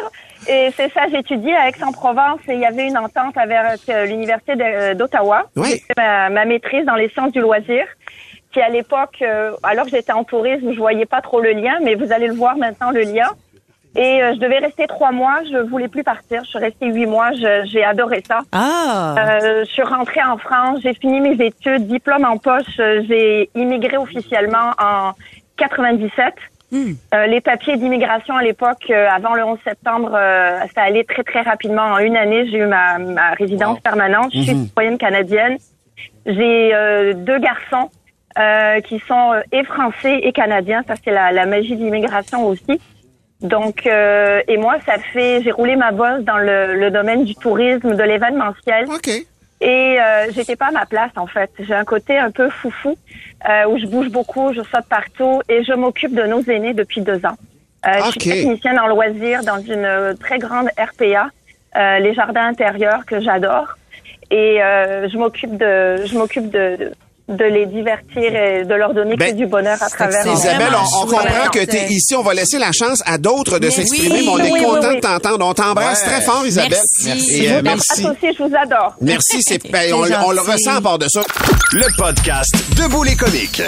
[0.47, 4.55] Et c'est ça, j'étudiais à Aix-en-Provence et il y avait une entente avec euh, l'Université
[4.57, 5.45] de- d'Ottawa.
[5.57, 5.83] Oui.
[5.97, 7.85] Ma, ma maîtrise dans les sciences du loisir,
[8.53, 11.79] qui à l'époque, euh, alors que j'étais en tourisme, je voyais pas trop le lien,
[11.83, 13.29] mais vous allez le voir maintenant, le lien.
[13.97, 17.07] Et euh, je devais rester trois mois, je voulais plus partir, je suis restée huit
[17.07, 17.31] mois,
[17.65, 18.41] j'ai adoré ça.
[18.53, 19.15] Ah.
[19.19, 23.51] Euh, je suis rentrée en France, j'ai fini mes études, diplôme en poche, euh, j'ai
[23.55, 25.13] immigré officiellement en
[25.57, 26.35] 97.
[26.73, 30.11] Euh, les papiers d'immigration à l'époque, euh, avant le 11 septembre,
[30.75, 31.83] ça allait très très rapidement.
[31.85, 34.31] En une année, j'ai eu ma, ma résidence permanente.
[34.35, 34.65] Je suis Mhm.
[34.65, 35.57] citoyenne canadienne.
[36.27, 37.91] J'ai euh, deux garçons
[38.41, 40.83] euh, qui sont euh, et français et canadiens.
[40.89, 42.81] Ça c'est la, la magie de l'immigration aussi.
[43.41, 47.35] Donc euh, et moi, ça fait, j'ai roulé ma bosse dans le, le domaine du
[47.35, 48.87] tourisme, de l'événementiel.
[49.61, 51.51] Et euh, j'étais pas à ma place en fait.
[51.59, 52.97] J'ai un côté un peu foufou
[53.49, 57.01] euh, où je bouge beaucoup, je saute partout et je m'occupe de nos aînés depuis
[57.01, 57.37] deux ans.
[57.87, 58.13] Euh, Je Ok.
[58.23, 61.29] suis technicienne en loisirs dans une euh, très grande RPA,
[61.77, 63.77] euh, les jardins intérieurs que j'adore.
[64.31, 66.93] Et euh, je m'occupe de, je m'occupe de,
[67.29, 70.27] de, les divertir et de leur donner Ben, que du bonheur à travers.
[70.27, 72.15] Isabelle, on, on comprend que tu es ici.
[72.15, 74.65] On va laisser la chance à d'autres de s'exprimer, oui, mais on est oui, oui,
[74.65, 74.97] content oui.
[74.97, 75.47] de t'entendre.
[75.47, 76.09] On t'embrasse Ouais.
[76.09, 76.79] très fort, Isabelle.
[77.05, 77.43] Merci.
[77.45, 78.05] Et, euh, merci.
[78.07, 78.95] aussi, je vous adore.
[79.01, 81.23] Merci, c'est ben, on, on le ressent à part de ça.
[81.73, 83.63] Le podcast Debout les comiques.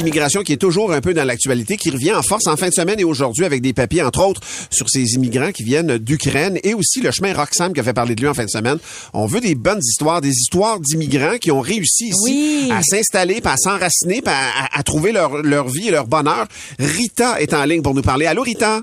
[0.00, 2.74] Immigration qui est toujours un peu dans l'actualité, qui revient en force en fin de
[2.74, 4.40] semaine et aujourd'hui avec des papiers, entre autres,
[4.70, 8.14] sur ces immigrants qui viennent d'Ukraine et aussi le chemin Roxham qui a fait parler
[8.14, 8.78] de lui en fin de semaine.
[9.14, 13.50] On veut des bonnes histoires, des histoires d'immigrants qui ont réussi ici à s'installer, puis
[13.52, 16.46] à s'enraciner, puis à, à- à trouver leur, leur vie et leur bonheur.
[16.78, 18.26] Rita est en ligne pour nous parler.
[18.26, 18.80] Allô, Rita?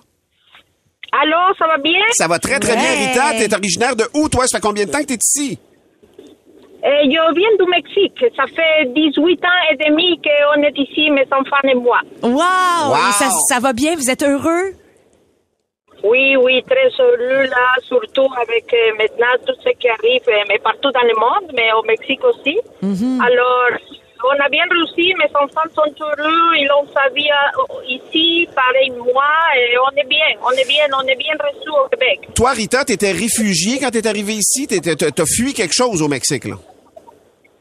[1.12, 2.00] Allô, ça va bien?
[2.12, 3.32] Ça va très, très bien, Rita.
[3.38, 4.46] T'es originaire de où, toi?
[4.48, 5.58] Ça fait combien de temps que t'es ici?
[6.84, 8.26] Euh, je viens du Mexique.
[8.36, 12.00] Ça fait 18 ans et demi qu'on est ici, mes enfants et moi.
[12.22, 12.96] Wow!
[13.10, 13.96] Et Ça, ça va bien?
[13.96, 14.74] Vous êtes heureux?
[16.04, 20.60] Oui, oui, très heureux là, surtout avec euh, maintenant tout ce qui arrive, euh, mais
[20.60, 22.60] partout dans le monde, mais au Mexique aussi.
[22.84, 23.80] Alors,
[24.24, 28.92] on a bien réussi, mes enfants sont heureux, ils ont sa vie euh, ici, pareil
[28.92, 29.24] moi,
[29.58, 32.20] et on est bien, on est bien, on est bien reçus au Québec.
[32.36, 34.68] Toi, Rita, t'étais réfugiée quand t'es arrivé ici.
[34.68, 36.56] T'as fui quelque chose au Mexique, là?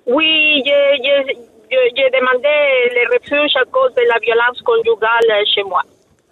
[0.07, 2.49] Oui, j'ai demandé
[2.95, 5.81] le refuge à cause de la violence conjugale chez moi.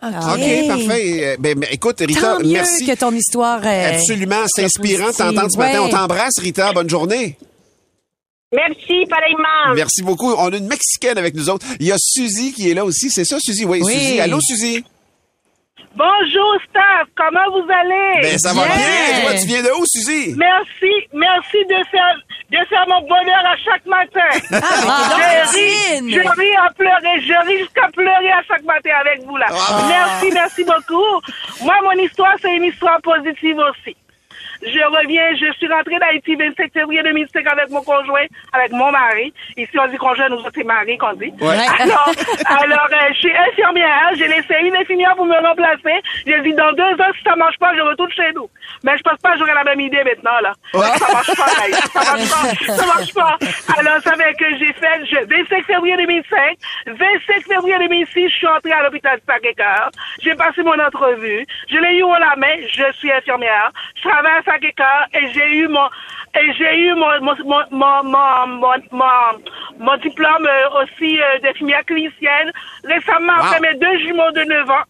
[0.04, 1.24] OK, parfait.
[1.24, 2.86] Euh, Ben, ben, écoute, Rita, Tant mieux merci.
[2.86, 3.60] que ton histoire.
[3.64, 5.80] euh, Absolument, c'est inspirant de t'entendre ce matin.
[5.80, 5.86] Ouais.
[5.86, 6.72] On t'embrasse, Rita.
[6.72, 7.36] Bonne journée.
[8.52, 9.74] Merci, pareillement.
[9.74, 10.32] Merci beaucoup.
[10.34, 11.66] On a une Mexicaine avec nous autres.
[11.80, 13.10] Il y a Suzy qui est là aussi.
[13.10, 13.64] C'est ça, Suzy?
[13.64, 13.92] Oui, Oui.
[13.92, 14.20] Suzy.
[14.20, 14.84] Allô, Suzy?
[15.94, 17.06] Bonjour, staff.
[17.16, 18.22] Comment vous allez?
[18.22, 19.20] Ben, ça va bien.
[19.22, 20.34] Toi, tu viens de où, Suzy?
[20.36, 22.16] Merci, merci de faire,
[22.50, 24.28] de faire mon bonheur à chaque matin.
[24.52, 29.26] Ah, je ris, je ris à pleurer, je ris jusqu'à pleurer à chaque matin avec
[29.26, 29.46] vous là.
[29.50, 29.86] Ah.
[29.88, 31.20] Merci, merci beaucoup.
[31.62, 33.94] Moi, mon histoire, c'est une histoire positive aussi.
[34.62, 39.32] Je reviens, je suis rentrée d'Haïti 27 février 2005 avec mon conjoint, avec mon mari.
[39.56, 41.32] Ici, on dit conjoint, nous autres, c'est mari qu'on dit.
[41.40, 41.56] Ouais.
[41.78, 42.12] Alors,
[42.46, 44.10] alors euh, je suis infirmière.
[44.16, 46.00] J'ai laissé une infirmière pour me remplacer.
[46.26, 48.48] J'ai dit, dans deux ans, si ça marche pas, je retourne chez nous.
[48.84, 50.52] Mais je pense pas que j'aurai la même idée maintenant, là.
[50.72, 51.76] Ça marche pas, là.
[51.92, 52.74] Ça marche pas.
[52.76, 53.38] Ça marche pas.
[53.78, 58.46] Alors, ça fait que j'ai fait, je, 25 février 2005, 25 février 2006, je suis
[58.46, 59.90] entrée à l'hôpital de Sacré-Cœur.
[60.20, 61.46] J'ai passé mon entrevue.
[61.68, 62.54] Je l'ai eu haut la main.
[62.68, 63.72] Je suis infirmière.
[63.96, 64.51] Je travaille à
[65.14, 65.86] Et j'ai eu mon,
[66.38, 67.34] et j'ai eu mon, mon,
[67.70, 68.78] mon, mon,
[69.78, 72.52] mon, diplôme euh, aussi euh, d'infirmière clinicienne.
[72.84, 73.46] Récemment, Wow.
[73.46, 74.84] après mes deux jumeaux de 9 ans,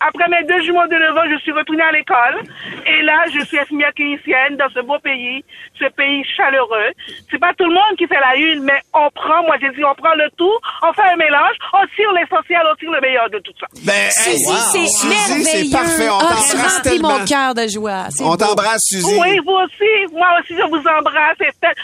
[0.00, 2.42] après mes deux jumeaux de 9 ans, je suis retournée à l'école.
[2.86, 5.44] Et là, je suis infirmière clinicienne dans ce beau pays,
[5.78, 6.90] ce pays chaleureux.
[7.30, 9.84] C'est pas tout le monde qui fait la une, mais on prend, moi j'ai dit,
[9.84, 13.28] on prend le tout, on fait un mélange, on tire l'essentiel, on tire le meilleur
[13.30, 13.66] de tout ça.
[13.84, 15.44] Ben, Suzy, c'est Suzy, merveilleux.
[15.70, 16.08] c'est parfait.
[16.08, 17.18] On Ah, t'embrasse tellement.
[17.18, 18.04] mon cœur de joie.
[18.10, 19.14] C'est On t'embrasse, Suzy.
[19.20, 20.14] Oui, vous aussi.
[20.14, 21.36] Moi aussi, je vous embrasse.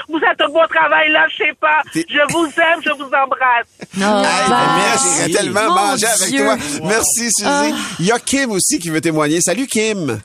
[0.09, 1.83] Vous êtes un beau travail, là, je sais pas.
[1.95, 3.69] Je vous aime, je vous embrasse.
[4.03, 6.57] Ah, Hey, bah, merci, j'irais tellement Mon manger avec toi.
[6.85, 7.47] Merci, Suzy.
[7.47, 7.73] Ah.
[8.07, 9.41] Il y a Kim aussi qui veut témoigner.
[9.41, 10.21] Salut, Kim.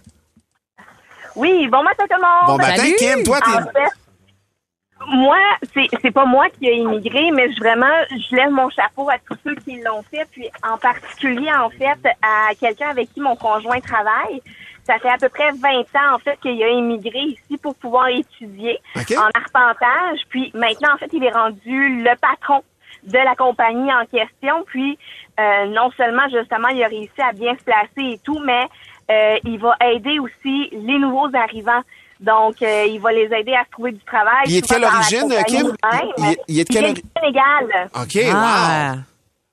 [1.36, 2.46] Oui, bon matin tout le monde.
[2.46, 2.96] Bon matin, Salut.
[3.00, 3.24] Kim.
[3.24, 5.40] Toi, t'es- En fait, moi,
[5.74, 9.16] c'est c'est pas moi qui ai immigré, mais je, vraiment, je lève mon chapeau à
[9.28, 13.36] tous ceux qui l'ont fait, puis en particulier, en fait, à quelqu'un avec qui mon
[13.36, 14.44] conjoint travaille.
[14.86, 18.10] Ça fait à peu près 20 ans, en fait, qu'il a immigré ici pour pouvoir
[18.10, 20.20] étudier en arpentage.
[20.30, 22.62] Puis maintenant, en fait, il est rendu le patron
[23.04, 24.64] de la compagnie en question.
[24.68, 24.98] Puis
[25.40, 28.66] euh, non seulement, justement, il a réussi à bien se placer et tout, mais
[29.10, 31.82] euh, il va aider aussi les nouveaux arrivants.
[32.20, 34.44] Donc, euh, il va les aider à se trouver du travail.
[34.46, 35.76] Il est de quelle origine, compagnie Kim?
[36.18, 37.90] Il est- il est de quelle du Sénégal.
[37.96, 38.94] OK, Ah.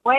[0.04, 0.16] Oui.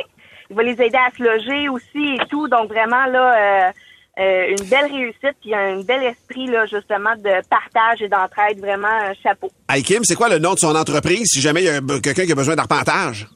[0.49, 2.47] Il va les aider à se loger aussi et tout.
[2.47, 3.71] Donc, vraiment, là,
[4.19, 8.59] euh, euh, une belle réussite puis un bel esprit, là, justement, de partage et d'entraide.
[8.59, 9.49] Vraiment, un chapeau.
[9.69, 12.31] Hey, c'est quoi le nom de son entreprise si jamais il y a quelqu'un qui
[12.31, 13.27] a besoin d'arpentage?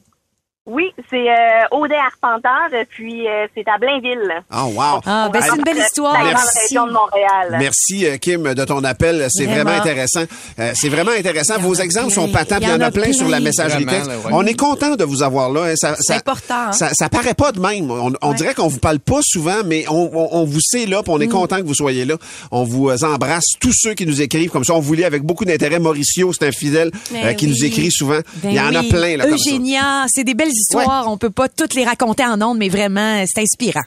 [0.65, 4.31] Oui, c'est euh, Audet Arpenteur, euh, puis euh, c'est à Blainville.
[4.49, 5.01] Oh, wow.
[5.05, 6.13] Ah, ben, c'est une belle histoire.
[6.13, 6.59] Dans la grande Merci.
[6.69, 7.57] région de Montréal.
[7.59, 9.27] Merci, euh, Kim, de ton appel.
[9.29, 9.81] C'est vraiment, Vraiment.
[9.81, 10.23] intéressant.
[10.59, 11.59] Euh, c'est vraiment intéressant.
[11.59, 14.07] Vos exemples sont patents, puis il y en a plein sur la messagerie texte.
[14.07, 14.31] là, ouais.
[14.31, 15.63] On est content de vous avoir là.
[15.65, 15.73] hein.
[15.75, 16.71] Ça, C'est important, hein?
[16.71, 17.91] Ça, ça paraît pas de même.
[17.91, 21.03] On, on dirait qu'on vous parle pas souvent, mais on, on- on vous sait là,
[21.03, 21.31] puis on est Mm.
[21.31, 22.15] content que vous soyez là.
[22.51, 24.49] On vous embrasse, tous ceux qui nous écrivent.
[24.49, 25.79] Comme ça, on vous lit avec beaucoup d'intérêt.
[25.79, 27.51] Mauricio, c'est un fidèle Ben euh, qui oui.
[27.51, 28.19] nous écrit souvent.
[28.41, 29.25] Ben il y en a plein, là.
[29.27, 31.07] Eugénia, c'est des belles histoires.
[31.09, 33.83] On peut pas toutes les raconter en ondes, mais vraiment, c'est inspirant.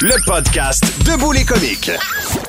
[0.00, 1.90] Le podcast Debout les comiques.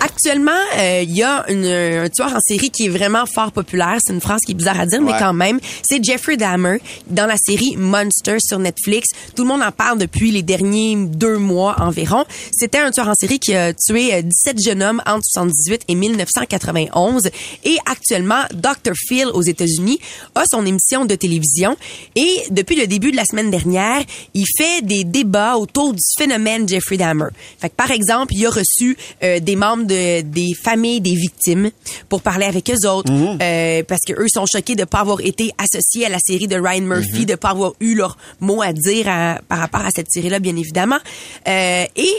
[0.01, 3.97] Actuellement, euh, il y a une- un tueur en série qui est vraiment fort populaire.
[4.04, 5.19] C'est une phrase qui est bizarre à dire, mais Ouais.
[5.19, 5.60] quand même.
[5.88, 9.10] C'est Jeffrey Dahmer dans la série Monster sur Netflix.
[9.36, 12.25] Tout le monde en parle depuis les derniers deux mois environ.
[12.58, 15.95] C'était un tueur en série qui a tué euh, 17 jeunes hommes entre 78 et
[15.95, 17.30] 1991.
[17.63, 18.93] Et actuellement, Dr.
[19.08, 19.99] Phil aux États-Unis
[20.36, 21.75] a son émission de télévision.
[22.15, 23.55] Et depuis le début de la semaine dernière,
[24.34, 27.28] il fait des débats autour du phénomène Jeffrey Dahmer.
[27.60, 31.72] Fait que, par exemple, il a reçu euh, des membres de, des familles des victimes
[32.10, 35.52] pour parler avec eux autres, euh, parce que eux sont choqués de pas avoir été
[35.58, 39.08] associés à la série de Ryan Murphy, de pas avoir eu leur mot à dire
[39.08, 41.00] à- par rapport à cette série-là, bien évidemment.
[41.48, 42.12] Euh, et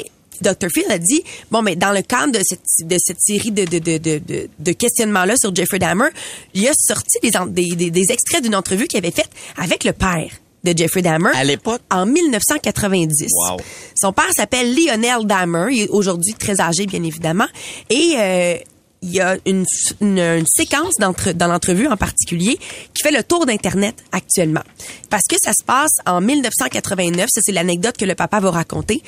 [0.43, 0.69] Dr.
[0.71, 3.79] Phil a dit, bon, mais dans le cadre de cette, de cette série de, de,
[3.79, 6.09] de, de, de, de questionnements-là sur Jeffrey Dahmer,
[6.53, 10.29] il a sorti des extraits d'une entrevue qu'il avait faite avec le père
[10.73, 11.31] de Jeffrey Dahmer.
[11.35, 11.81] À l'époque?
[11.91, 13.33] En 1990.
[13.33, 13.57] Wow.
[13.95, 15.69] Son père s'appelle Lionel Dahmer.
[15.73, 17.47] Il est aujourd'hui très âgé, bien évidemment.
[17.91, 18.57] Et euh,
[19.03, 19.65] il y a une,
[20.01, 22.59] une, une séquence dans l'entrevue en particulier
[22.95, 24.63] qui fait le tour d'Internet actuellement.
[25.11, 27.29] Parce que ça se passe en 1989.
[27.31, 29.03] Ça, c'est l'anecdote que le papa va raconter.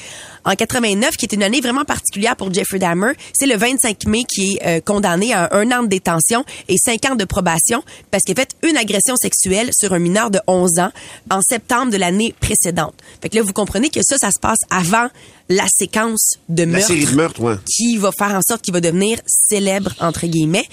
[0.44, 4.24] En 89, qui est une année vraiment particulière pour Jeffrey Dahmer, c'est le 25 mai
[4.24, 8.22] qui est euh, condamné à un an de détention et cinq ans de probation parce
[8.22, 10.90] qu'il a fait une agression sexuelle sur un mineur de 11 ans
[11.30, 12.94] en septembre de l'année précédente.
[13.20, 15.08] Fait que là, vous comprenez que ça, ça se passe avant
[15.48, 17.56] la séquence de La meurtre série de meurtres, ouais.
[17.66, 20.66] qui va faire en sorte qu'il va devenir célèbre entre guillemets.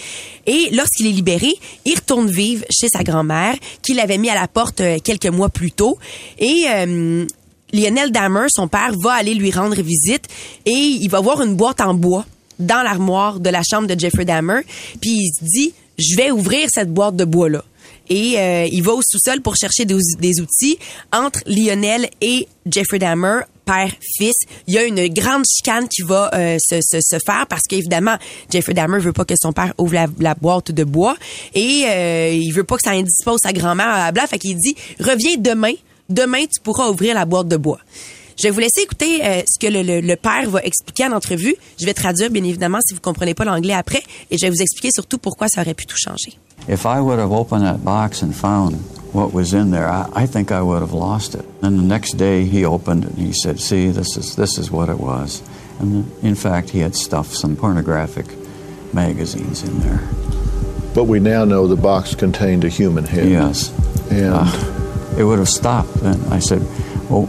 [0.46, 1.54] Et lorsqu'il est libéré,
[1.86, 5.50] il retourne vivre chez sa grand-mère qui l'avait mis à la porte euh, quelques mois
[5.50, 5.98] plus tôt.
[6.40, 7.26] Et euh,
[7.72, 10.28] Lionel Dahmer, son père, va aller lui rendre visite
[10.66, 12.26] et il va voir une boîte en bois
[12.60, 14.62] dans l'armoire de la chambre de Jeffrey Dahmer.
[15.02, 17.64] Puis il se dit, je vais ouvrir cette boîte de bois là.
[18.10, 20.78] Et euh, il va au sous-sol pour chercher des, des outils
[21.12, 24.36] entre Lionel et Jeffrey Dahmer père-fils.
[24.68, 28.18] Il y a une grande chicane qui va euh, se, se, se faire parce qu'évidemment,
[28.52, 31.16] Jeffrey Dahmer veut pas que son père ouvre la, la boîte de bois
[31.54, 34.28] et euh, il veut pas que ça indispose sa grand-mère à la blague.
[34.28, 35.74] Fait dit, reviens demain.
[36.08, 37.80] Demain, tu pourras ouvrir la boîte de bois.
[38.38, 41.14] Je vais vous laisser écouter euh, ce que le, le, le père va expliquer en
[41.14, 41.56] entrevue.
[41.80, 44.02] Je vais traduire, bien évidemment, si vous comprenez pas l'anglais après.
[44.30, 46.38] Et je vais vous expliquer surtout pourquoi ça aurait pu tout changer.
[46.68, 48.76] If I would have opened that box and found
[49.14, 51.46] what was in there, I, I think I would have lost it.
[51.62, 54.70] And the next day he opened it and he said, "See, this is this is
[54.72, 55.42] what it was."
[55.80, 58.26] And in fact, he had stuffed some pornographic
[58.94, 60.02] magazines in there.
[60.94, 63.30] But we now know the box contained a human head.
[63.30, 63.72] Yes.
[64.10, 64.48] And Uh,
[65.18, 66.02] it would have stopped.
[66.04, 66.62] And I said,
[67.10, 67.28] "Well,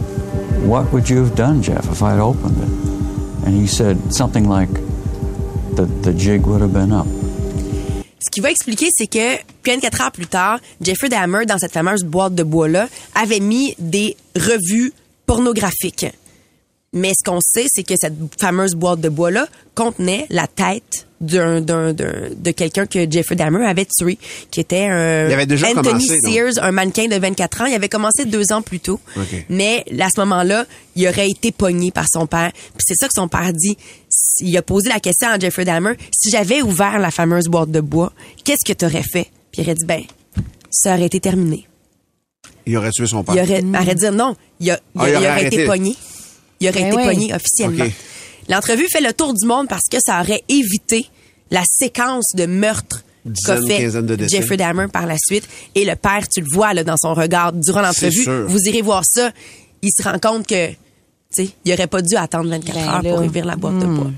[0.65, 4.69] what would you have done, Jeff, if I'd opened it?" And he said something like,
[5.75, 7.07] "The the jig would have been up."
[8.19, 12.03] Ce qu'il va expliquer, c'est que 24 heures plus tard, Jeffrey Dahmer, dans cette fameuse
[12.03, 14.91] boîte de bois-là, avait mis des revues
[15.25, 16.07] pornographiques.
[16.93, 21.61] Mais ce qu'on sait, c'est que cette fameuse boîte de bois-là contenait la tête d'un,
[21.61, 24.17] d'un, d'un- de quelqu'un que Jeffrey Dahmer avait tué,
[24.51, 26.31] qui était un Il avait déjà Anthony commencé, donc.
[26.33, 27.65] Sears, un mannequin de 24 ans.
[27.65, 28.99] Il avait commencé deux ans plus tôt.
[29.49, 32.51] Mais à ce moment-là, il aurait été pogné par son père.
[32.53, 33.77] Puis c'est ça que son père dit.
[34.39, 37.81] Il a posé la question à Jeffrey Dahmer, si j'avais ouvert la fameuse boîte de
[37.81, 39.31] bois, qu'est-ce que tu aurais fait?
[39.51, 40.03] Puis il aurait dit, ben,
[40.69, 41.67] ça aurait été terminé.
[42.67, 43.33] Il aurait tué son père.
[43.35, 45.95] Il aurait, aurait dit non, il, a- il, Ah, il il aurait aurait été pogné.
[46.59, 47.03] Il aurait Ben été oui.
[47.05, 47.85] pogné officiellement.
[48.49, 51.05] L'entrevue fait le tour du monde parce que ça aurait évité
[51.51, 53.03] la séquence de meurtre
[53.45, 54.27] qu'a fait de.
[54.27, 55.47] Jeffrey Dahmer par la suite.
[55.75, 58.25] Et le père, tu le vois là, dans son regard durant l'entrevue.
[58.47, 59.31] Vous irez voir ça.
[59.81, 60.75] Il se rend compte que, tu
[61.31, 63.09] sais, il aurait pas dû attendre 24 Ben heures là.
[63.11, 63.95] pour ouvrir la boîte de Hmm.
[63.97, 64.11] bois.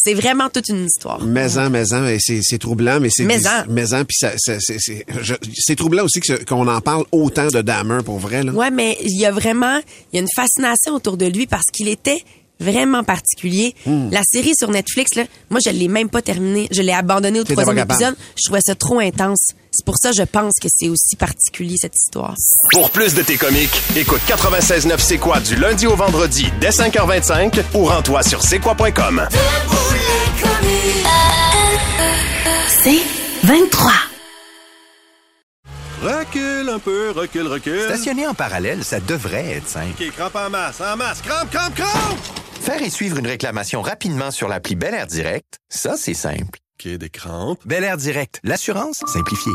[0.00, 1.20] C'est vraiment toute une histoire.
[1.24, 3.50] Maison, maison, et c'est c'est troublant, mais c'est Maison.
[3.68, 4.78] maison, puis c'est c'est
[5.22, 8.52] je- c'est troublant aussi qu'on en parle autant de Dahmer pour vrai là.
[8.52, 9.80] Ouais, mais il y a vraiment,
[10.12, 12.22] il y a une fascination autour de lui parce qu'il était
[12.60, 13.74] vraiment particulier.
[13.86, 14.08] Hmm.
[14.10, 16.68] La série sur Netflix, là, moi, je l'ai même pas terminée.
[16.70, 18.16] Je l'ai abandonnée au troisième épisode.
[18.36, 19.52] Je trouvais ça trop intense.
[19.70, 22.34] C'est pour ça, je pense que c'est aussi particulier, cette histoire.
[22.72, 27.62] Pour plus de tes comiques, écoute 96.9 C'est quoi du lundi au vendredi dès 5h25
[27.74, 29.28] ou rends-toi sur c'est quoi.com.
[32.82, 33.02] C'est
[33.44, 33.92] 23.
[36.02, 37.82] Recule un peu, recule, recule.
[37.82, 40.00] Stationner en parallèle, ça devrait être simple.
[40.00, 41.20] OK, crampe en masse, en masse.
[41.22, 42.47] Crampe, crampe, crampe!
[42.60, 46.58] Faire et suivre une réclamation rapidement sur l'appli Bel Air Direct, ça, c'est simple.
[46.78, 47.60] OK, des crampes.
[47.64, 49.52] Bel Air Direct, l'assurance simplifiée.